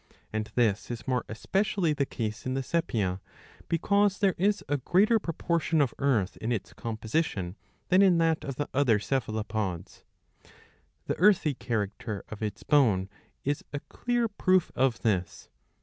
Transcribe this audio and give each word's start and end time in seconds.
And 0.33 0.49
this 0.55 0.89
is 0.89 1.07
more 1.07 1.23
especially 1.29 1.93
the 1.93 2.07
case 2.07 2.47
in 2.47 2.55
the 2.55 2.63
sepia; 2.63 3.21
because 3.69 4.17
there 4.17 4.33
is 4.35 4.63
a 4.67 4.77
greater 4.77 5.19
proportion 5.19 5.79
of 5.79 5.93
earth 5.99 6.37
in 6.37 6.51
its 6.51 6.73
composition 6.73 7.55
than 7.89 8.01
in 8.01 8.17
that 8.17 8.43
of 8.43 8.55
the 8.55 8.67
other 8.73 8.97
Cephalopods. 8.97 10.03
The 11.05 11.19
earthy 11.19 11.53
character 11.53 12.23
of 12.29 12.41
its 12.41 12.63
bone 12.63 13.09
is 13.45 13.63
a 13.73 13.79
clear 13.79 14.27
proof 14.27 14.71
of 14.75 15.03
this. 15.03 15.49